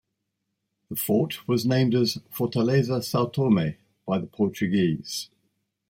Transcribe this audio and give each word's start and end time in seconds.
The 0.89 0.95
fort 0.95 1.47
was 1.47 1.63
named 1.63 1.93
as 1.93 2.17
Fortaleza 2.35 3.03
Sao 3.03 3.27
Tome, 3.27 3.75
by 4.03 4.17
the 4.17 4.25
Portuguese. 4.25 5.29